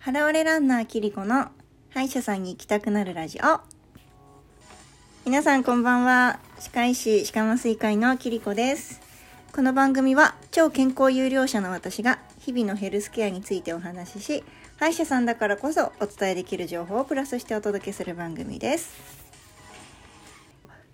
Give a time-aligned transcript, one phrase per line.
[0.00, 1.48] ハラオレランナーキリコの
[1.90, 3.60] 歯医者さんに行きたくなるラジオ。
[5.26, 6.40] 皆さんこんばんは。
[6.58, 9.02] 歯科医師歯科麻酔会のキリコです。
[9.52, 14.44] この番組は超健康有料者の私が日々のヘルスケアについてお話しし、
[14.78, 18.94] 歯医者さんだからこそお伝えできる情報をプラスしてお届けする番組です。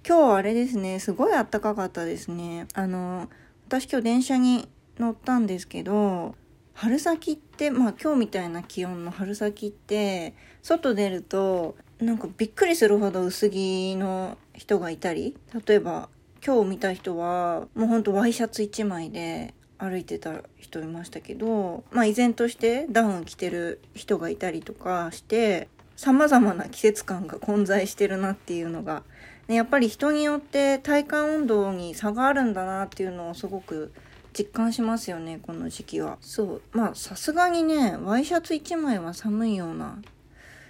[0.04, 2.66] 今日はあれですね、すごい暖かかったですね。
[2.75, 3.29] あの、
[3.68, 4.68] 私今日電車に
[4.98, 6.34] 乗ったんですけど、
[6.77, 15.34] 春先ってまあ今日みたいな気温の春先って外出るとなんかびっくりするほど薄着の人がいたり
[15.66, 16.10] 例えば
[16.45, 29.02] 今日見た人はもうほんとワイシャツ1枚で歩いてた人いましたけどまあ依然としてダウン着てる人がいたりとかして様々な季節感が混在してるなっていうのが、
[29.48, 33.95] ね、やっぱり人によって体感温度に差があるんだなっていうのをすごく
[34.36, 36.18] 実感しますよねこの時期は。
[36.20, 36.62] そう。
[36.72, 39.98] まあさすがにねワイシャツ1枚は寒いような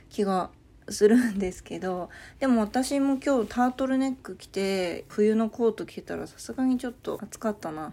[0.08, 0.50] 気が
[0.88, 7.92] するんですけどでも私も今日タートルネック着て冬のコート着てたらさすがにちょっと暑かったな。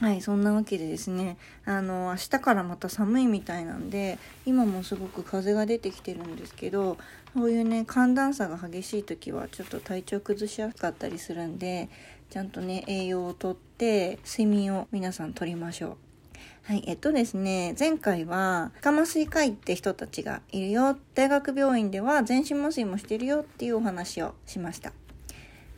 [0.00, 6.98] はい、そんなわけでですね、あの、明日からまた寒いみたいなんで、今もすごく風が出てきてるんですけど、
[7.32, 11.88] そういうね、寒暖差が激しい時はちょっと体調崩しやすかったりするんで、
[12.28, 15.96] ちゃんとね、栄養をとって、睡眠を皆さんとりましょう。
[16.64, 24.92] はい、えっとですね、前回は、カ麻酔科医って人たちがいるよ、大学病院では全身麻酔もしてるよっていうお話をしました。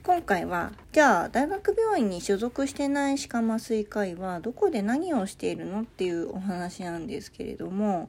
[0.07, 8.09] 今回はじゃあ大学病院に所属してない歯科麻酔科医はどこで何をしているのっていうお話なんですけれども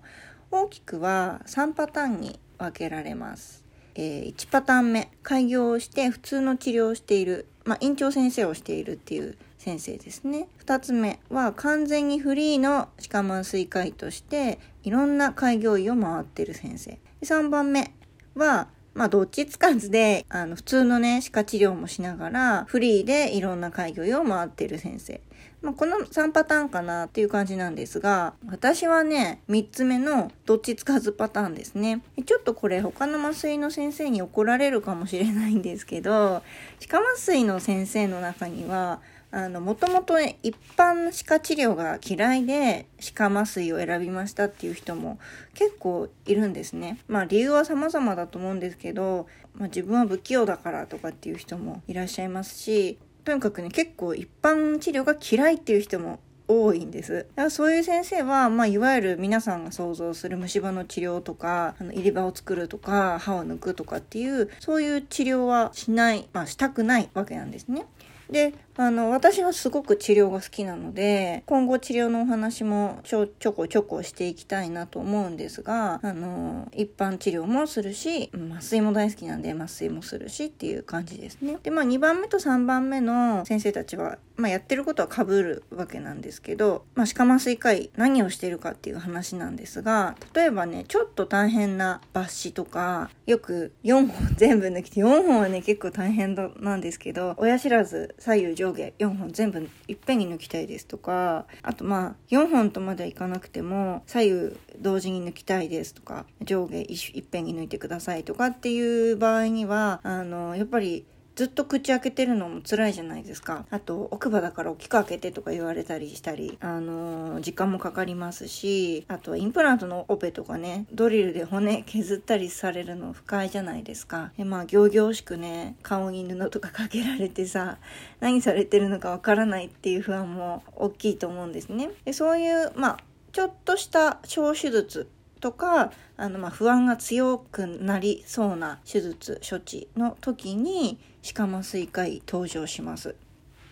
[0.51, 3.65] 大きくは3パターンに分けられます。
[3.95, 17.91] えー、1パターン目開業をして普通の治療をしている、まあ、院長先生をしているっていう先生ですね2つ目は完全にフリーの歯科麻酔科医としていろんな開業医を回ってる先生3番目
[18.35, 25.21] はまあ、どっちつかずで、あの、普通のね、歯科治療もしながら、フリーでいろんな開業医を回ってる先生。
[25.61, 32.01] まあ、この3パターンかなっていう感じなんですが、私はね、3つ目のどっちつかずパターンですね。
[32.25, 36.41] ちょっとこれ他の麻酔の先生に怒られるかもしれないんですけど、
[36.79, 38.99] 歯科麻酔の先生の中には、
[39.31, 45.19] あの、もともと一般歯科治療が嫌いで歯科麻酔を選びましたっていう人も
[45.53, 46.99] 結構いるんですね。
[47.07, 57.13] まあ理由は様々だと思うんですけど、まあ自分は不器用だからとかっていう人もいらっしゃいますし、とにかくね、結構一般治療が嫌いっていう人も多いんです。
[57.13, 67.85] だからそういう先生は、まあ、いわゆる皆さんが想像する虫歯の治療とか、あの入れ歯を作るとか、歯を抜くとかっていう、そういう治療はしない、まあ、したくないわけなんですね。
[68.29, 81.57] で、あの、私はすごく治療が好きなので、今後治療のお話もちょ、ちょこちょこしていきたいなと思うんですが、あの、一般治療もするし、麻酔も大好きなんで麻酔もするしっていう感じですね。
[81.63, 111.05] で、まあ2番目と3番目の先生たちは、まあやってることは被るわけなんですけど、まあ歯科麻酔科医何をしてるかっていう話なんですが、例えばね、ちょっと大変な抜歯とか、よく4本全部抜きて、4本はね結構大変なんですけど、親知らず左右上下4本全部いっぺんに抜きたいですとか、あとまあ4本とまではいかなくても左右同時に抜きたいですとか、上下いっぺんに抜いてくださいとかっていう場合には、あの、やっぱり
[111.37, 113.67] ずっと口開けてるのも辛いじゃないですか。
[113.69, 124.31] あと、奥歯だから大きく開けてとか言われたりしたり、あのー、時間もかかりますし、あとは、インプラントのオペとかね、ドリルで骨削ったりされるの不快じゃないですか。
[124.35, 127.77] で、まあ、行々しくね、顔に布とかかけられてさ、
[128.19, 131.91] 何されてるのかわからないっていう不安も大きいと思うんですね。
[132.03, 132.97] でそういう、まあ、
[133.31, 143.15] ちょっとした小手術とかあのま不安が強くなりそうな手術処置の時に歯科麻酔科医登場します。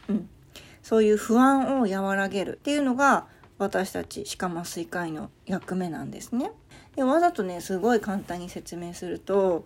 [0.08, 0.30] うん、
[0.82, 3.28] そういう不安を和らげるっていうのが
[3.58, 6.52] 私たち歯科麻酔科医の役目なんですね。
[6.96, 9.66] でわざとねすごい簡単に説明すると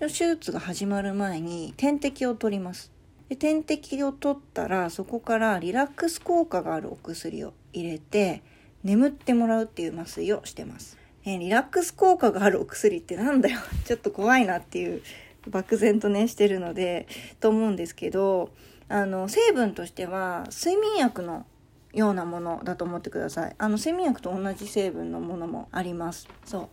[0.00, 2.92] 手術が始まる前に点滴を取ります。
[3.28, 8.42] で点滴を取ったらそこからリラックス効果があるお薬を入れて
[8.84, 10.96] 眠ってもらうっていう麻酔をしてます。
[11.24, 13.58] えー、リラックス効果があるお薬ってなんだよ。
[13.84, 15.02] ちょっと怖いなっていう
[15.48, 17.06] 漠然とねしてるので
[17.40, 18.50] と思うんですけど
[18.88, 21.46] あの成分としては睡眠薬の
[21.92, 23.54] ようなものだと思ってください。
[23.58, 26.28] あの睡眠薬と同じ成分のものもあります。
[26.44, 26.68] そう。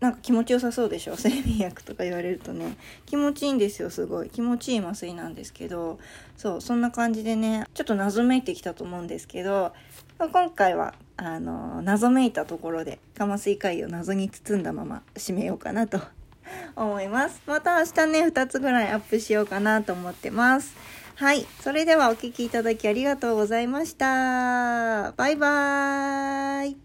[0.00, 1.14] なんか気持ちよさそうでしょ？
[1.18, 2.76] 睡眠薬とか言われるとね。
[3.06, 4.30] 気持ちいいんですよすごい。
[4.30, 5.98] 気持ちいい麻酔なんですけど
[6.36, 9.72] そうそんな感じでねちょっと謎めいてきたと思うんですけど
[10.18, 16.00] 今回はあの、謎めいたところで、かまスイ会を謎に包んだまま締めようかなと
[16.76, 17.42] 思います。
[17.46, 20.76] また明日ね、2つぐらいアップしようかなと思ってます。
[21.16, 21.44] はい。
[21.60, 25.12] それではお聴きいただきありがとうございました。
[25.16, 26.76] バイバーイ。